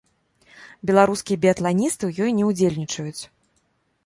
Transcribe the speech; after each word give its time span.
Беларускія 0.89 1.37
біятланісты 1.43 2.03
ў 2.09 2.27
ёй 2.27 2.31
не 2.39 2.49
ўдзельнічаюць. 2.49 3.23